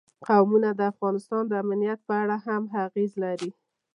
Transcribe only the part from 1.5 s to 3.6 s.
امنیت په اړه هم اغېز لري.